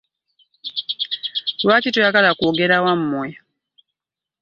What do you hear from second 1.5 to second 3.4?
Lwaki toyagala kwogera wammwe?